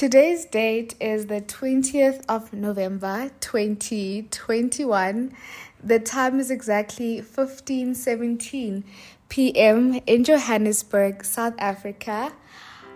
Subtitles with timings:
[0.00, 5.36] Today's date is the 20th of November 2021.
[5.84, 8.82] The time is exactly 15:17
[9.28, 10.00] p.m.
[10.06, 12.32] in Johannesburg, South Africa.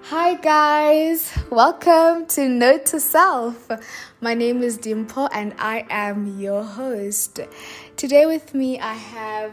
[0.05, 3.71] Hi guys, welcome to Note to Self.
[4.23, 7.39] My name is Dimpo and I am your host.
[7.99, 9.53] Today with me I have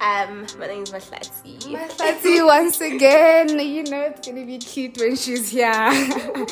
[0.00, 1.58] um, my name is Mahlatsi.
[1.62, 3.58] Mahlatsi once again.
[3.58, 5.72] You know it's gonna be cute when she's here.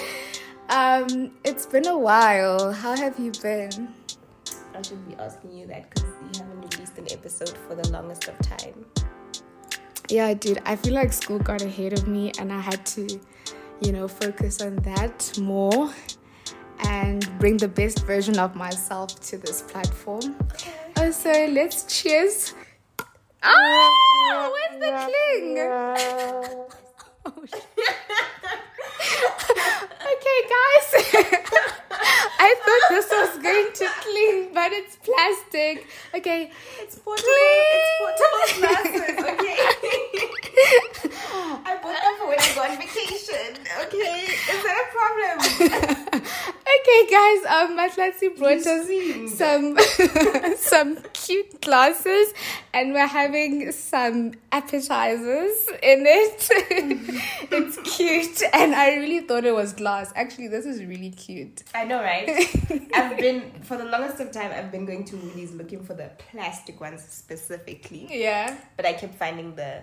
[0.70, 2.72] um, it's been a while.
[2.72, 3.92] How have you been?
[4.74, 8.28] I should be asking you that because you haven't released an episode for the longest
[8.28, 8.84] of time.
[10.08, 10.60] Yeah, dude.
[10.64, 13.20] I feel like school got ahead of me, and I had to,
[13.82, 15.92] you know, focus on that more
[16.80, 20.34] and bring the best version of myself to this platform.
[20.52, 20.72] Okay.
[20.96, 22.54] Oh, so let's cheers
[23.46, 25.58] Ah, where's the cling?
[27.26, 27.44] oh,
[30.12, 30.88] okay, guys.
[32.40, 35.86] I thought this was going to cling, but it's plastic.
[36.14, 37.28] Okay, it's portable.
[37.28, 39.16] It's portable glasses.
[39.34, 39.56] Okay.
[41.66, 43.60] I bought them for when I go on vacation.
[43.84, 45.36] Okay, is that a problem?
[46.64, 47.00] okay,
[47.94, 49.78] brought us some
[50.56, 52.32] some cute glasses,
[52.72, 56.48] and we're having some appetizers in it.
[57.50, 60.12] it's cute, and I really thought it was glass.
[60.14, 61.62] Actually, this is really cute.
[61.74, 62.28] I know, right?
[62.94, 64.50] I've been for the longest of time.
[64.52, 68.08] I've been going to Woolies looking for the plastic ones specifically.
[68.10, 68.56] Yeah.
[68.76, 69.80] But I kept finding the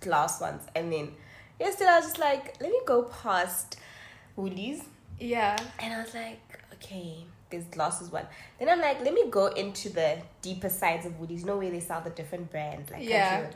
[0.00, 1.12] glass ones, and then
[1.58, 3.78] yesterday I was just like, let me go past
[4.36, 4.82] Woolies.
[5.20, 5.56] Yeah.
[5.80, 6.40] And I was like,
[6.74, 8.26] okay, there's glasses one.
[8.58, 11.14] Then I'm like, let me go into the deeper sides of.
[11.28, 13.38] You know where they sell the different brands, like yeah.
[13.40, 13.54] And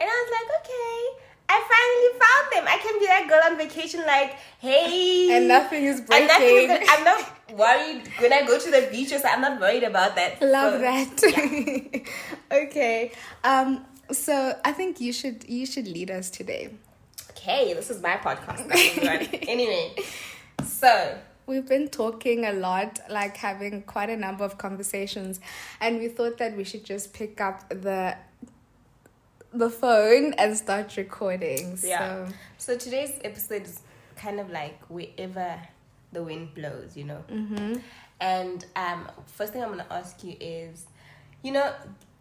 [0.00, 1.26] I was like, okay.
[1.52, 2.64] I finally found them.
[2.72, 5.36] I can be that girl on vacation, like, hey.
[5.36, 6.30] And nothing is breaking.
[6.30, 9.20] And nothing is I'm not worried when I go to the beach so.
[9.24, 10.40] I'm not worried about that.
[10.40, 12.02] Love so, that.
[12.52, 12.56] Yeah.
[12.62, 13.12] okay.
[13.42, 13.84] Um.
[14.12, 16.70] So I think you should you should lead us today.
[17.30, 18.70] Okay, this is my podcast.
[19.48, 19.96] anyway,
[20.64, 25.40] so we've been talking a lot, like having quite a number of conversations,
[25.80, 28.16] and we thought that we should just pick up the
[29.52, 31.76] the phone and start recording.
[31.82, 32.26] Yeah.
[32.26, 33.80] So, so today's episode is
[34.16, 35.60] kind of like wherever
[36.12, 37.24] the wind blows, you know.
[37.30, 37.78] Mm-hmm.
[38.20, 40.86] And um, first thing I'm gonna ask you is,
[41.42, 41.72] you know,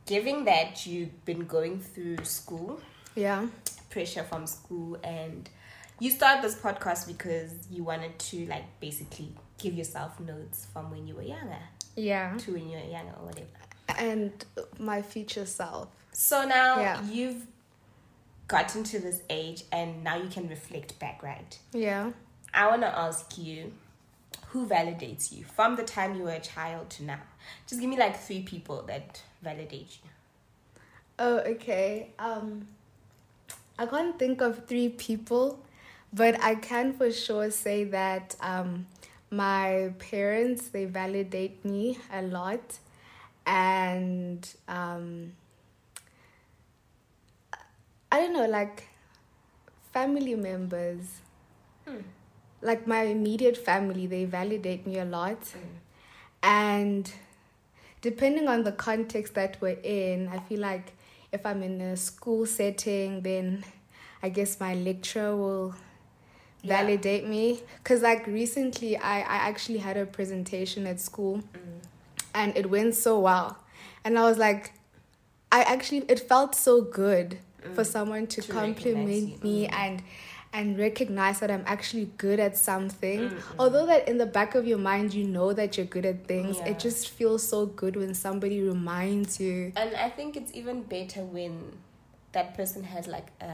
[0.05, 2.79] given that you've been going through school,
[3.15, 3.45] yeah,
[3.89, 5.49] pressure from school, and
[5.99, 11.07] you started this podcast because you wanted to like basically give yourself notes from when
[11.07, 11.57] you were younger,
[11.95, 13.47] yeah, to when you were younger or whatever,
[13.97, 14.45] and
[14.77, 15.89] my future self
[16.19, 17.01] so now yeah.
[17.09, 17.47] you've
[18.49, 21.57] gotten to this age and now you can reflect back, right?
[21.71, 22.11] Yeah.
[22.53, 23.71] I want to ask you
[24.47, 27.21] who validates you from the time you were a child to now?
[27.67, 30.09] Just give me like three people that validate you.
[31.19, 32.09] Oh, okay.
[32.19, 32.67] Um
[33.77, 35.63] I can't think of three people,
[36.13, 38.87] but I can for sure say that um
[39.31, 42.79] my parents they validate me a lot
[43.45, 45.33] and um
[48.11, 48.87] I don't know, like
[49.93, 51.05] family members,
[51.87, 51.97] hmm.
[52.61, 55.39] like my immediate family, they validate me a lot.
[55.41, 55.59] Mm.
[56.41, 57.11] And
[58.01, 60.93] depending on the context that we're in, I feel like
[61.31, 63.63] if I'm in a school setting, then
[64.23, 65.75] I guess my lecturer will
[66.61, 66.81] yeah.
[66.81, 67.61] validate me.
[67.83, 71.83] Because, like, recently I, I actually had a presentation at school mm.
[72.33, 73.57] and it went so well.
[74.03, 74.73] And I was like,
[75.51, 77.75] I actually, it felt so good mm.
[77.75, 79.73] for someone to, to compliment me mm.
[79.73, 80.03] and
[80.51, 83.29] and recognize that I'm actually good at something.
[83.29, 83.59] Mm-hmm.
[83.59, 86.57] Although that in the back of your mind you know that you're good at things,
[86.57, 86.69] yeah.
[86.69, 89.71] it just feels so good when somebody reminds you.
[89.75, 91.77] And I think it's even better when
[92.31, 93.53] that person has like a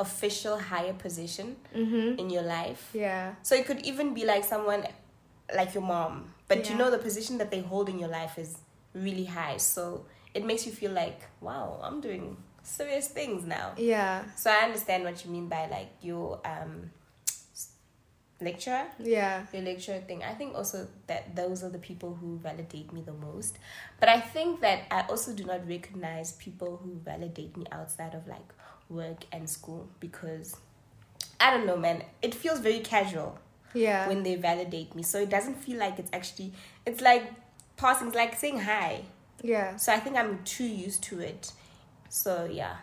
[0.00, 2.18] official higher position mm-hmm.
[2.18, 2.90] in your life.
[2.92, 3.34] Yeah.
[3.42, 4.86] So it could even be like someone
[5.54, 6.72] like your mom, but yeah.
[6.72, 8.58] you know the position that they hold in your life is
[8.94, 9.56] really high.
[9.56, 10.04] So
[10.34, 13.72] it makes you feel like, wow, I'm doing serious things now.
[13.76, 14.24] Yeah.
[14.36, 16.90] So I understand what you mean by like your um
[18.40, 18.86] lecturer.
[18.98, 19.46] Yeah.
[19.52, 20.22] Your lecturer thing.
[20.22, 23.58] I think also that those are the people who validate me the most.
[24.00, 28.26] But I think that I also do not recognize people who validate me outside of
[28.28, 28.54] like
[28.88, 30.56] work and school because
[31.40, 32.02] I don't know, man.
[32.22, 33.38] It feels very casual.
[33.74, 34.08] Yeah.
[34.08, 35.02] When they validate me.
[35.02, 36.52] So it doesn't feel like it's actually
[36.86, 37.30] it's like
[37.76, 39.02] passing, it's like saying hi.
[39.42, 39.76] Yeah.
[39.76, 41.52] So I think I'm too used to it.
[42.08, 42.76] So yeah.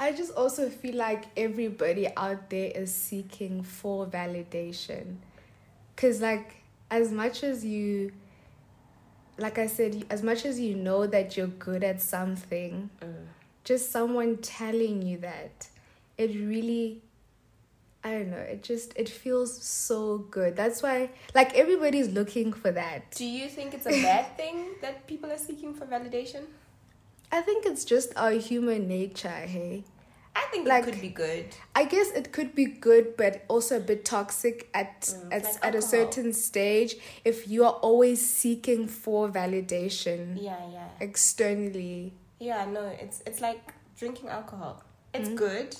[0.00, 5.16] I just also feel like everybody out there is seeking for validation.
[5.96, 6.56] Cause like
[6.90, 8.12] as much as you
[9.38, 13.26] like I said, as much as you know that you're good at something, Mm.
[13.64, 15.68] Just someone telling you that,
[16.18, 17.02] it really
[18.04, 20.56] I don't know, it just it feels so good.
[20.56, 23.12] That's why like everybody's looking for that.
[23.12, 26.46] Do you think it's a bad thing that people are seeking for validation?
[27.30, 29.84] I think it's just our human nature, hey.
[30.34, 31.44] I think Like- it could be good.
[31.76, 35.64] I guess it could be good, but also a bit toxic at Mm, at, like
[35.66, 40.88] at a certain stage if you are always seeking for validation Yeah, yeah.
[41.00, 42.14] externally.
[42.42, 44.82] Yeah, no, it's it's like drinking alcohol.
[45.14, 45.36] It's Mm.
[45.36, 45.76] good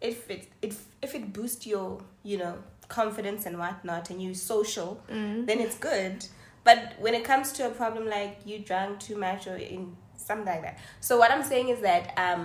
[0.00, 2.54] if it if if it boosts your you know
[2.88, 5.46] confidence and whatnot, and you social, Mm.
[5.46, 6.26] then it's good.
[6.64, 10.46] But when it comes to a problem like you drank too much or in something
[10.54, 12.42] like that, so what I'm saying is that um,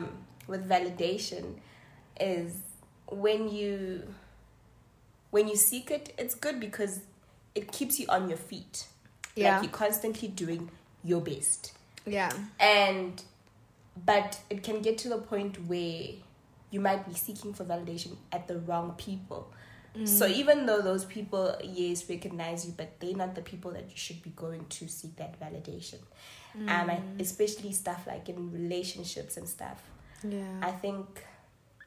[0.47, 1.55] with validation
[2.19, 2.53] is
[3.11, 4.03] when you
[5.31, 7.01] when you seek it, it's good because
[7.55, 8.87] it keeps you on your feet.
[9.35, 9.55] Yeah.
[9.55, 10.69] Like you're constantly doing
[11.03, 11.73] your best
[12.05, 12.31] Yeah.
[12.59, 13.21] and
[14.05, 16.03] but it can get to the point where
[16.71, 19.51] you might be seeking for validation at the wrong people.
[20.05, 23.97] So even though those people yes recognize you but they're not the people that you
[23.97, 25.99] should be going to seek that validation.
[26.55, 29.81] Um I, especially stuff like in relationships and stuff.
[30.23, 30.43] Yeah.
[30.61, 31.23] i think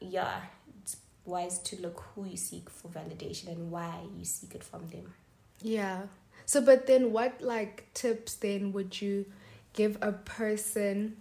[0.01, 0.41] yeah
[0.81, 4.87] it's wise to look who you seek for validation and why you seek it from
[4.89, 5.13] them.
[5.61, 6.03] Yeah.
[6.45, 9.25] So, but then what like tips then would you
[9.73, 11.17] give a person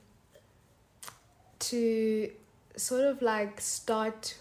[1.70, 2.30] to
[2.76, 4.36] sort of like start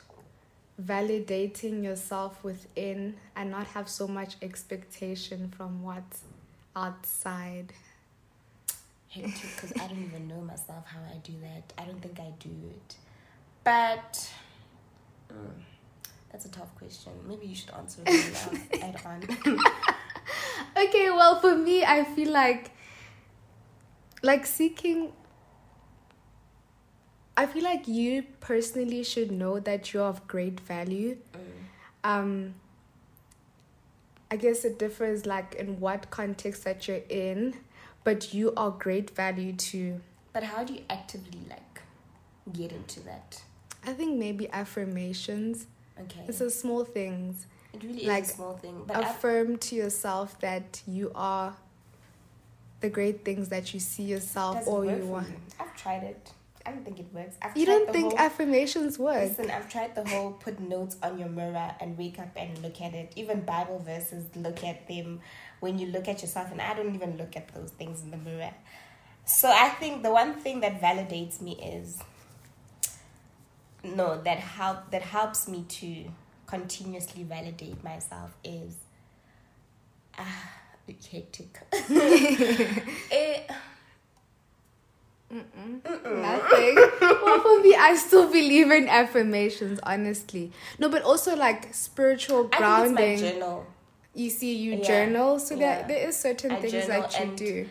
[0.81, 6.21] validating yourself within and not have so much expectation from what's
[6.75, 7.73] outside?
[9.13, 11.73] because I don't even know myself how I do that.
[11.77, 12.95] I don't think I do it.
[13.63, 14.31] But
[15.29, 15.51] mm,
[16.31, 17.11] that's a tough question.
[17.27, 19.59] Maybe you should answer it add on.
[20.77, 22.71] Okay, well, for me, I feel like
[24.23, 25.11] like seeking
[27.37, 31.17] I feel like you personally should know that you're of great value.
[31.33, 31.39] Mm.
[32.03, 32.53] Um
[34.29, 37.55] I guess it differs like in what context that you're in,
[38.05, 39.99] but you are great value too.
[40.31, 41.81] But how do you actively like
[42.53, 43.41] get into that?
[43.85, 45.67] I think maybe affirmations.
[45.99, 46.23] Okay.
[46.27, 47.45] It's the small things.
[47.73, 48.83] it really like, is a small thing.
[48.87, 51.55] But Affirm to yourself that you are
[52.79, 55.27] the great things that you see yourself or you want.
[55.59, 56.31] I've tried it.
[56.65, 57.35] I don't think it works.
[57.41, 59.29] I've You don't think whole- affirmations work?
[59.29, 62.79] Listen, I've tried the whole put notes on your mirror and wake up and look
[62.81, 63.13] at it.
[63.15, 65.21] Even Bible verses, look at them
[65.59, 66.51] when you look at yourself.
[66.51, 68.53] And I don't even look at those things in the mirror.
[69.25, 71.99] So I think the one thing that validates me is
[73.83, 76.05] no that help that helps me to
[76.45, 78.75] continuously validate myself is
[80.17, 80.51] ah
[81.11, 81.57] hectic.
[81.89, 83.49] it,
[85.31, 86.75] Nothing.
[87.01, 90.51] well, for me, I still believe in affirmations, honestly.
[90.79, 92.95] No, but also like spiritual I grounding.
[92.95, 93.65] think it's my journal.
[94.13, 94.83] you see, you Yeah.
[94.83, 95.77] journal, so Yeah.
[95.79, 97.69] that there is certain I things that you do.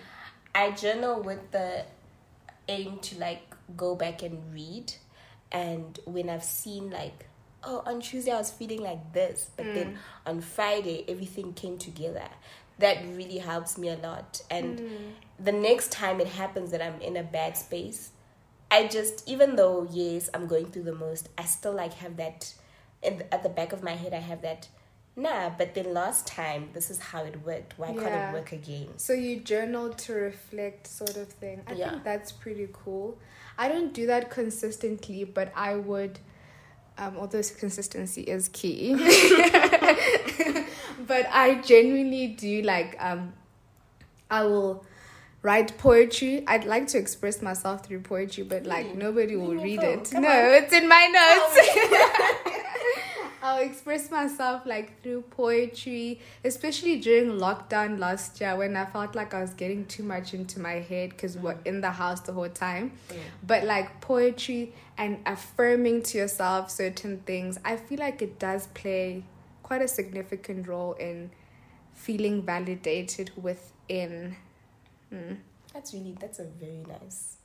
[0.55, 1.85] I journal with the
[2.69, 3.43] aim to like
[3.77, 4.95] go back and read,
[5.53, 7.27] and when I've seen like,
[7.63, 9.97] oh, on Tuesday I was feeling like this, but then mm.
[10.27, 12.29] on Friday everything came together.
[12.81, 14.81] That really helps me a lot, and
[15.39, 18.11] the next time it happens that I'm in a bad space,
[18.71, 22.53] I just even though yes I'm going through the most, I still like have that,
[23.03, 24.69] in the, at the back of my head I have that.
[25.17, 27.79] Nah, but then last time this is how it worked.
[27.79, 28.89] Why can't it work again?
[28.97, 31.63] So you journal to reflect, sort of thing.
[31.67, 31.91] I Yeah.
[31.91, 33.19] think that's pretty cool.
[33.59, 36.19] I don't do that consistently, but I would.
[36.99, 38.93] Um, although consistency is key,
[41.07, 42.97] but I genuinely do like.
[43.01, 43.33] Um,
[44.31, 44.85] I will
[45.43, 46.45] write poetry.
[46.47, 48.97] I'd like to express myself through poetry, but like Really?
[48.99, 50.11] nobody will read it.
[50.11, 50.55] Come no, on.
[50.55, 52.57] it's in my notes.
[53.43, 59.33] I'll express myself like through poetry, especially during lockdown last year when I felt like
[59.33, 62.51] I was getting too much into my head because we're in the house the whole
[62.51, 62.93] time.
[63.47, 69.25] But like poetry and affirming to yourself certain things, I feel like it does play
[69.71, 71.31] quite a significant role in
[71.95, 74.35] feeling validated within.
[75.15, 75.37] Mm.
[75.73, 77.37] That's really that's a very nice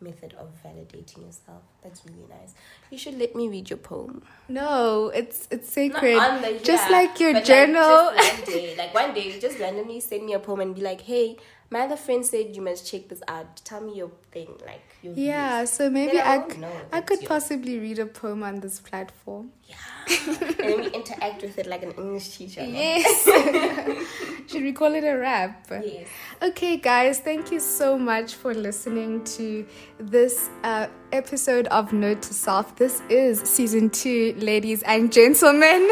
[0.00, 1.62] method of validating yourself.
[1.84, 2.54] That's really nice.
[2.90, 4.24] You should let me read your poem.
[4.48, 6.18] No, it's it's sacred.
[6.18, 8.06] The just yeah, like your journal.
[8.06, 11.02] Like, one day, like one day, just randomly send me a poem and be like,
[11.02, 11.36] "Hey,
[11.72, 13.56] my other friend said you must check this out.
[13.64, 17.00] Tell me your thing, like your yeah, views." so maybe Then I I, know I
[17.00, 17.28] could yours.
[17.28, 19.52] possibly read a poem on this platform.
[19.66, 19.76] Yeah,
[20.28, 22.62] and then we interact with it like an English teacher.
[22.62, 23.24] Yes.
[24.48, 25.66] Should we call it a wrap?
[25.70, 26.08] Yes.
[26.42, 29.66] Okay, guys, thank you so much for listening to
[29.98, 32.76] this uh, episode of Note to Self.
[32.76, 35.88] This is season two, ladies and gentlemen.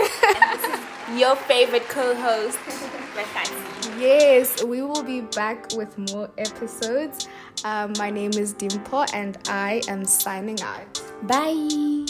[1.16, 2.58] Your favorite co-host.
[4.00, 7.28] Yes, we will be back with more episodes.
[7.64, 11.02] Um, my name is Dimpo, and I am signing out.
[11.25, 12.07] Bye.